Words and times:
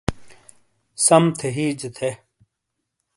سم 1.05 1.23
تھے 1.37 1.47
ہیجے 1.57 1.89
تھے۔ 1.97 2.09